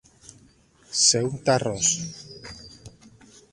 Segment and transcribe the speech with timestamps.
[1.01, 1.93] Ser un terròs.